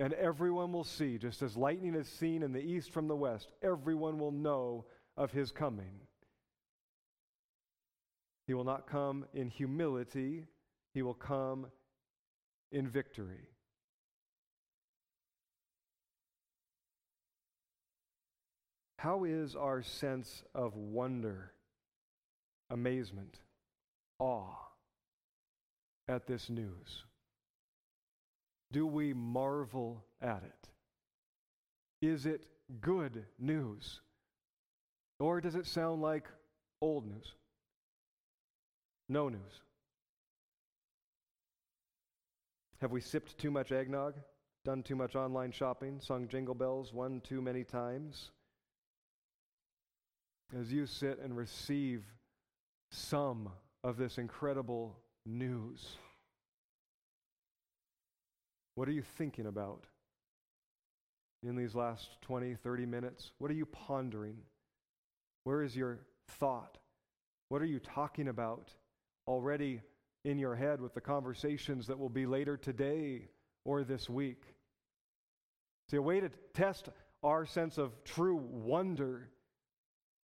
[0.00, 3.52] and everyone will see, just as lightning is seen in the east from the west,
[3.62, 4.86] everyone will know
[5.18, 5.92] of his coming.
[8.46, 10.46] He will not come in humility,
[10.94, 11.66] he will come
[12.72, 13.46] in victory.
[18.96, 21.52] How is our sense of wonder,
[22.70, 23.38] amazement,
[24.18, 24.56] awe
[26.08, 27.04] at this news?
[28.72, 32.06] Do we marvel at it?
[32.06, 32.46] Is it
[32.80, 34.00] good news?
[35.18, 36.26] Or does it sound like
[36.80, 37.34] old news?
[39.08, 39.62] No news.
[42.80, 44.14] Have we sipped too much eggnog,
[44.64, 48.30] done too much online shopping, sung jingle bells one too many times?
[50.58, 52.04] As you sit and receive
[52.90, 53.50] some
[53.84, 55.96] of this incredible news,
[58.80, 59.84] what are you thinking about
[61.42, 63.30] in these last 20, 30 minutes?
[63.36, 64.38] What are you pondering?
[65.44, 65.98] Where is your
[66.38, 66.78] thought?
[67.50, 68.70] What are you talking about
[69.28, 69.82] already
[70.24, 73.28] in your head with the conversations that will be later today
[73.66, 74.44] or this week?
[75.90, 76.88] See, a way to test
[77.22, 79.28] our sense of true wonder,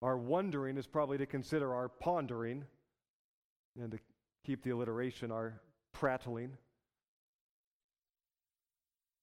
[0.00, 2.62] our wondering is probably to consider our pondering,
[3.76, 3.98] and to
[4.46, 5.60] keep the alliteration, our
[5.92, 6.56] prattling.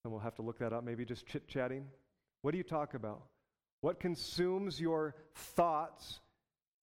[0.03, 1.85] And we'll have to look that up, maybe just chit chatting.
[2.41, 3.23] What do you talk about?
[3.81, 6.19] What consumes your thoughts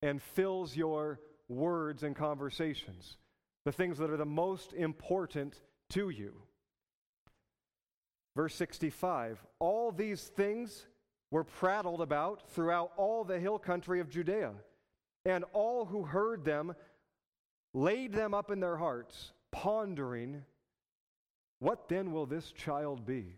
[0.03, 3.17] and fills your words and conversations?
[3.65, 6.35] The things that are the most important to you.
[8.37, 10.87] Verse 65 All these things
[11.31, 14.53] were prattled about throughout all the hill country of Judea,
[15.25, 16.75] and all who heard them
[17.75, 20.45] laid them up in their hearts, pondering
[21.61, 23.35] what then will this child be?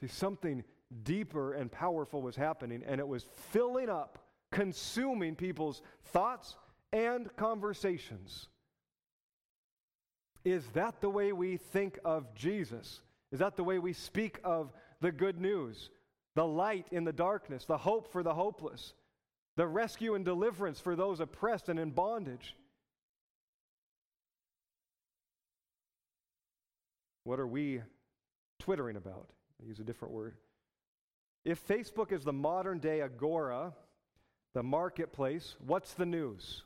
[0.00, 0.64] See, something
[1.02, 4.18] deeper and powerful was happening, and it was filling up,
[4.50, 6.56] consuming people's thoughts
[6.92, 8.48] and conversations.
[10.44, 13.00] Is that the way we think of Jesus?
[13.32, 15.90] Is that the way we speak of the good news?
[16.34, 18.94] The light in the darkness, the hope for the hopeless,
[19.56, 22.54] the rescue and deliverance for those oppressed and in bondage.
[27.26, 27.82] What are we
[28.60, 29.30] twittering about?
[29.60, 30.36] I use a different word.
[31.44, 33.72] If Facebook is the modern day agora,
[34.54, 36.62] the marketplace, what's the news?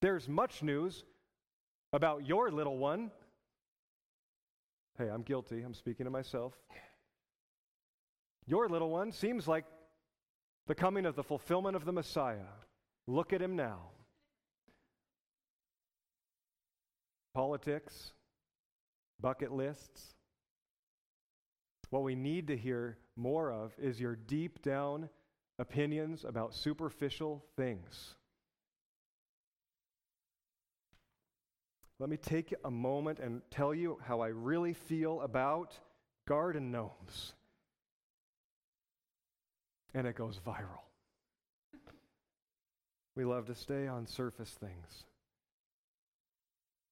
[0.00, 1.04] There's much news
[1.92, 3.10] about your little one.
[4.96, 5.60] Hey, I'm guilty.
[5.60, 6.54] I'm speaking to myself.
[8.46, 9.66] Your little one seems like
[10.68, 12.48] the coming of the fulfillment of the Messiah.
[13.06, 13.90] Look at him now.
[17.34, 18.14] Politics,
[19.24, 20.12] bucket lists,
[21.88, 25.08] What we need to hear more of is your deep down
[25.58, 28.16] opinions about superficial things.
[31.98, 35.72] Let me take a moment and tell you how I really feel about
[36.28, 37.32] garden gnomes.
[39.94, 40.84] And it goes viral.
[43.16, 45.06] We love to stay on surface things.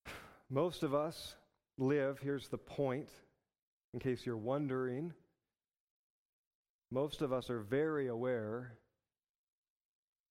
[0.48, 1.34] Most of us
[1.78, 3.08] live, here's the point,
[3.94, 5.12] in case you're wondering.
[6.90, 8.74] Most of us are very aware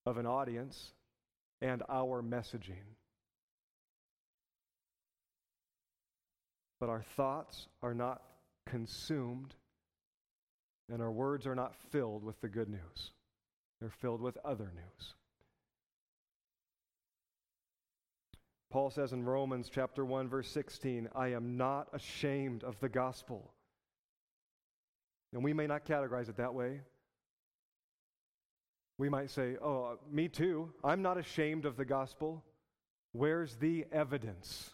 [0.05, 0.93] of an audience
[1.61, 2.95] and our messaging.
[6.79, 8.21] But our thoughts are not
[8.67, 9.53] consumed,
[10.89, 13.11] and our words are not filled with the good news.
[13.79, 15.13] They're filled with other news.
[18.71, 23.53] Paul says in Romans chapter 1 verse 16, I am not ashamed of the gospel.
[25.33, 26.81] And we may not categorize it that way.
[28.97, 30.73] We might say, "Oh, uh, me too.
[30.83, 32.45] I'm not ashamed of the gospel."
[33.13, 34.73] Where's the evidence?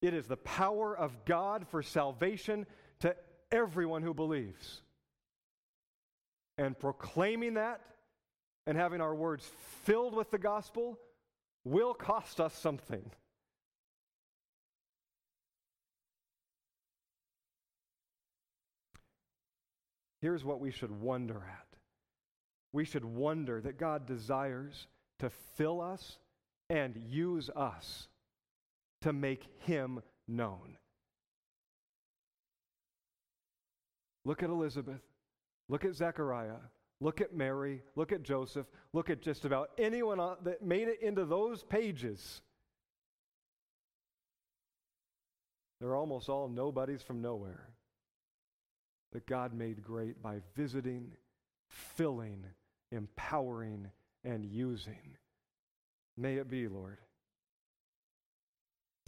[0.00, 2.66] It is the power of God for salvation
[3.00, 3.16] to
[3.50, 4.82] everyone who believes.
[6.58, 7.80] And proclaiming that
[8.66, 9.50] and having our words
[9.82, 11.00] filled with the gospel
[11.64, 13.10] will cost us something.
[20.20, 21.66] Here's what we should wonder at
[22.72, 24.88] we should wonder that God desires
[25.20, 26.18] to fill us
[26.68, 28.08] and use us
[29.02, 30.76] to make Him known.
[34.24, 35.02] Look at Elizabeth.
[35.68, 36.56] Look at Zechariah.
[37.00, 37.82] Look at Mary.
[37.96, 38.66] Look at Joseph.
[38.92, 42.40] Look at just about anyone that made it into those pages.
[45.80, 47.68] They're almost all nobodies from nowhere
[49.12, 51.12] that God made great by visiting,
[51.68, 52.44] filling,
[52.90, 53.90] empowering,
[54.24, 55.16] and using.
[56.16, 56.98] May it be, Lord.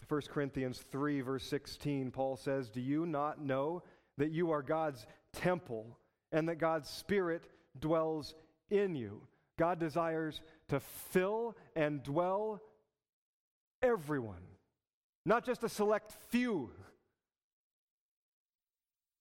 [0.09, 3.83] 1 Corinthians 3, verse 16, Paul says, Do you not know
[4.19, 5.99] that you are God's temple
[6.31, 7.45] and that God's Spirit
[7.81, 8.35] dwells
[8.71, 9.23] in you.
[9.59, 12.61] God desires to fill and dwell
[13.83, 14.43] everyone,
[15.25, 16.71] not just a select few,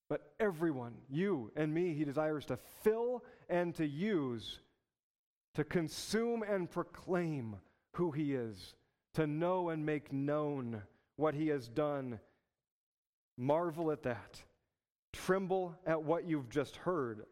[0.09, 4.59] but everyone, you and me, He desires to fill and to use,
[5.55, 7.55] to consume and proclaim
[7.93, 8.75] who He is,
[9.13, 10.81] to know and make known
[11.15, 12.19] what He has done.
[13.37, 14.41] Marvel at that.
[15.13, 17.25] Tremble at what you've just heard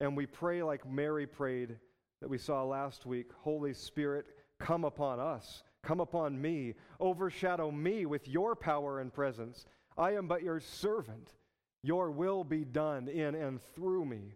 [0.00, 1.76] and we pray like Mary prayed
[2.20, 4.26] that we saw last week Holy Spirit,
[4.58, 9.66] come upon us, come upon me, overshadow me with your power and presence.
[9.96, 11.32] I am but your servant.
[11.82, 14.34] Your will be done in and through me.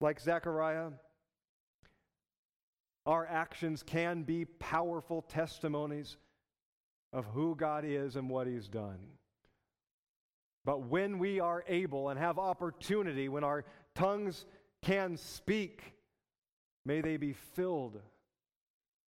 [0.00, 0.90] Like Zechariah,
[3.06, 6.16] our actions can be powerful testimonies
[7.12, 8.98] of who God is and what He's done.
[10.64, 13.64] But when we are able and have opportunity, when our
[13.94, 14.46] tongues
[14.84, 15.94] can speak,
[16.84, 18.00] may they be filled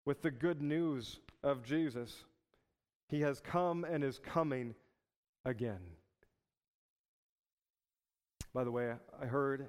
[0.06, 2.24] with the good news of Jesus.
[3.08, 4.74] He has come and is coming
[5.44, 5.80] again.
[8.54, 9.68] By the way, I heard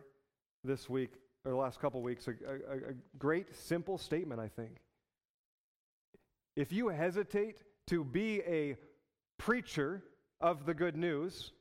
[0.64, 1.12] this week,
[1.44, 4.78] or the last couple weeks, a, a, a great simple statement, I think.
[6.56, 8.78] If you hesitate to be a
[9.38, 10.04] preacher
[10.40, 11.52] of the good news,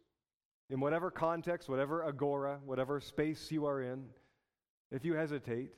[0.70, 4.04] in whatever context, whatever agora, whatever space you are in,
[4.90, 5.70] if you hesitate,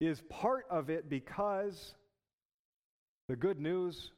[0.00, 1.94] is part of it because
[3.28, 4.12] the good news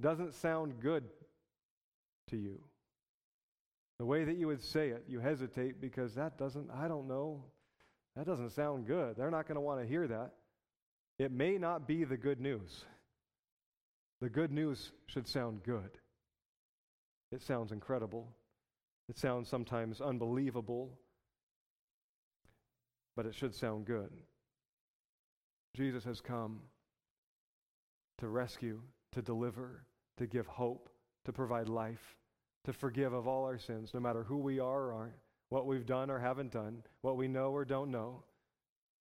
[0.00, 1.04] doesn't sound good
[2.28, 2.60] to you.
[3.98, 7.44] The way that you would say it, you hesitate because that doesn't, I don't know,
[8.16, 9.16] that doesn't sound good.
[9.16, 10.32] They're not going to want to hear that.
[11.18, 12.84] It may not be the good news.
[14.20, 15.90] The good news should sound good.
[17.30, 18.32] It sounds incredible.
[19.08, 20.98] It sounds sometimes unbelievable
[23.20, 24.08] but it should sound good.
[25.76, 26.60] Jesus has come
[28.16, 28.80] to rescue,
[29.12, 29.84] to deliver,
[30.16, 30.88] to give hope,
[31.26, 32.16] to provide life,
[32.64, 35.12] to forgive of all our sins, no matter who we are or aren't,
[35.50, 38.24] what we've done or haven't done, what we know or don't know.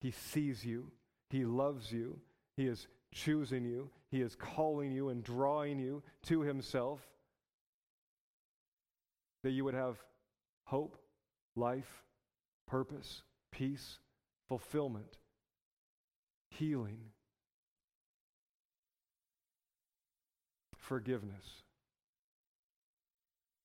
[0.01, 0.91] He sees you,
[1.29, 2.19] He loves you,
[2.57, 6.99] He is choosing you, He is calling you and drawing you to Himself.
[9.43, 9.95] That you would have
[10.65, 10.97] hope,
[11.55, 12.03] life,
[12.67, 13.99] purpose, peace,
[14.49, 15.17] fulfillment,
[16.49, 16.99] healing,
[20.75, 21.45] forgiveness.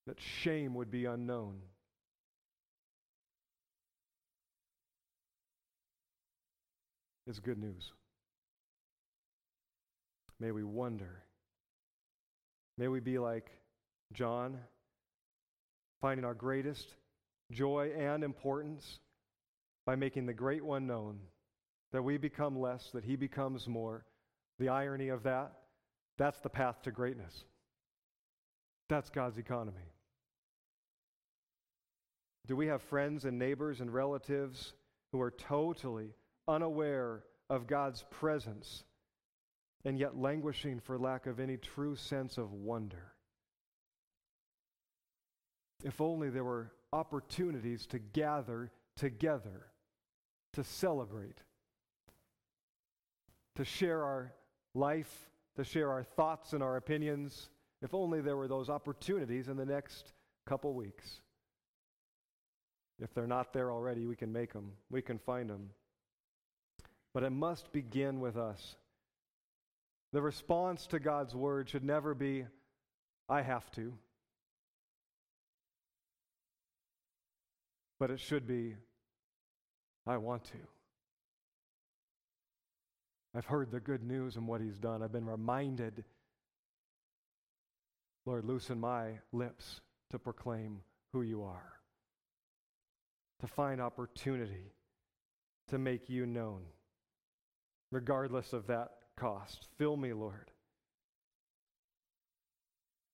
[0.06, 1.56] that shame would be unknown.
[7.26, 7.90] Is good news.
[10.38, 11.22] May we wonder.
[12.76, 13.50] May we be like
[14.12, 14.58] John,
[16.02, 16.86] finding our greatest
[17.50, 18.98] joy and importance
[19.86, 21.18] by making the great one known,
[21.92, 24.04] that we become less, that he becomes more.
[24.58, 25.52] The irony of that,
[26.16, 27.44] that's the path to greatness.
[28.88, 29.92] That's God's economy.
[32.46, 34.74] Do we have friends and neighbors and relatives
[35.12, 36.14] who are totally
[36.46, 38.84] unaware of God's presence
[39.84, 43.12] and yet languishing for lack of any true sense of wonder?
[45.82, 49.66] If only there were opportunities to gather together,
[50.54, 51.38] to celebrate,
[53.56, 54.32] to share our
[54.74, 57.50] life, to share our thoughts and our opinions.
[57.82, 60.12] If only there were those opportunities in the next
[60.46, 61.20] couple weeks.
[63.00, 65.70] If they're not there already, we can make them, we can find them.
[67.12, 68.76] But it must begin with us.
[70.12, 72.46] The response to God's word should never be,
[73.28, 73.92] I have to.
[77.98, 78.76] But it should be,
[80.06, 80.58] I want to.
[83.36, 85.02] I've heard the good news and what he's done.
[85.02, 86.04] I've been reminded.
[88.26, 89.80] Lord, loosen my lips
[90.10, 90.80] to proclaim
[91.12, 91.74] who you are
[93.40, 94.72] to find opportunity
[95.68, 96.62] to make you known,
[97.90, 99.68] regardless of that cost.
[99.76, 100.50] Fill me, Lord.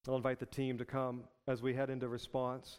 [0.08, 2.78] I'll invite the team to come as we head into response.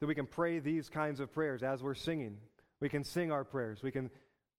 [0.00, 2.38] That we can pray these kinds of prayers as we're singing.
[2.80, 3.82] We can sing our prayers.
[3.82, 4.10] We can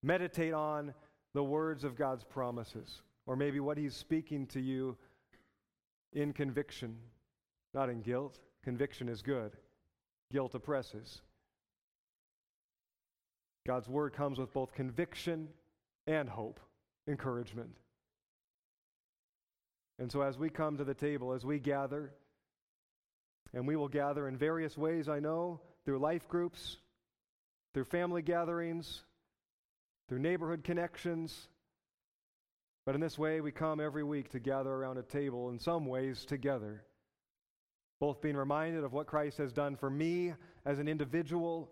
[0.03, 0.93] meditate on
[1.33, 4.97] the words of God's promises, or maybe what He's speaking to you
[6.13, 6.97] in conviction,
[7.73, 8.39] not in guilt.
[8.63, 9.53] Conviction is good.
[10.31, 11.21] Guilt oppresses.
[13.65, 15.47] God's word comes with both conviction
[16.07, 16.59] and hope,
[17.07, 17.77] encouragement.
[19.99, 22.11] And so, as we come to the table, as we gather,
[23.53, 26.77] and we will gather in various ways, I know, through life groups,
[27.73, 29.03] through family gatherings,
[30.07, 31.47] through neighborhood connections.
[32.85, 35.85] But in this way, we come every week to gather around a table, in some
[35.85, 36.83] ways together
[38.01, 40.33] both being reminded of what Christ has done for me
[40.65, 41.69] as an individual.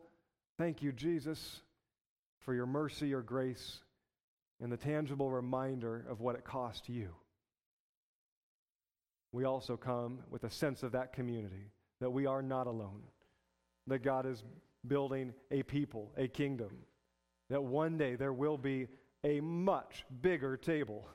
[0.60, 1.62] Thank you, Jesus,
[2.42, 3.80] for your mercy, your grace,
[4.62, 7.10] and the tangible reminder of what it cost you.
[9.32, 11.72] We also come with a sense of that community,
[12.02, 13.02] that we are not alone,
[13.88, 14.44] that God is
[14.88, 16.72] building a people, a kingdom,
[17.50, 18.88] that one day there will be
[19.24, 21.08] a much bigger table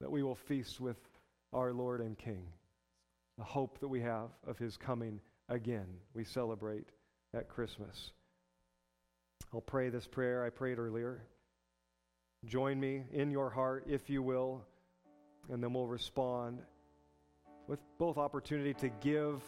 [0.00, 0.98] that we will feast with
[1.52, 2.46] our Lord and King
[3.38, 5.86] the hope that we have of his coming again.
[6.14, 6.86] We celebrate
[7.34, 8.12] at Christmas.
[9.52, 11.22] I'll pray this prayer I prayed earlier.
[12.44, 14.62] Join me in your heart, if you will,
[15.50, 16.60] and then we'll respond
[17.66, 19.42] with both opportunity to give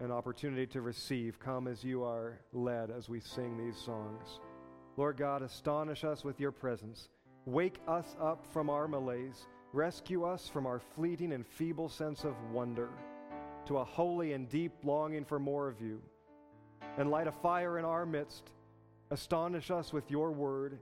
[0.00, 1.38] and opportunity to receive.
[1.38, 4.40] Come as you are led as we sing these songs.
[4.96, 7.08] Lord God, astonish us with your presence.
[7.46, 9.46] Wake us up from our malaise.
[9.72, 12.90] Rescue us from our fleeting and feeble sense of wonder
[13.66, 16.00] to a holy and deep longing for more of you.
[16.98, 18.50] And light a fire in our midst.
[19.10, 20.78] Astonish us with your word.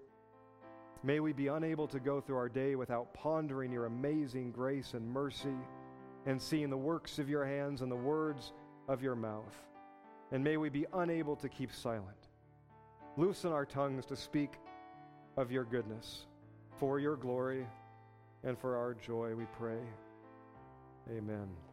[1.03, 5.09] May we be unable to go through our day without pondering your amazing grace and
[5.09, 5.57] mercy
[6.27, 8.53] and seeing the works of your hands and the words
[8.89, 9.55] of your mouth.
[10.33, 12.29] And may we be unable to keep silent.
[13.16, 14.53] Loosen our tongues to speak
[15.37, 16.27] of your goodness
[16.79, 17.66] for your glory
[18.45, 19.81] and for our joy, we pray.
[21.11, 21.70] Amen.